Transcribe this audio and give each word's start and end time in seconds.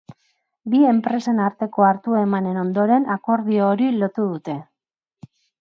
Bi 0.73 0.79
enpresen 0.91 1.41
arteko 1.49 1.85
hartu-emanen 1.89 2.57
ondoren 2.63 3.07
akordio 3.19 3.71
hori 3.75 3.93
lotu 4.03 4.29
dute. 4.35 4.57